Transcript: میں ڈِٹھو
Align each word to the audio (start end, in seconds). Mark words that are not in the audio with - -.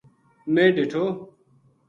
میں 0.53 0.69
ڈِٹھو 0.75 1.03